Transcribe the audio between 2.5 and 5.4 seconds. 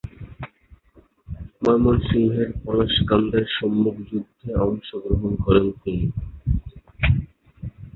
পলাশকান্দায় সম্মুখ যুদ্ধে অংশগ্রহণ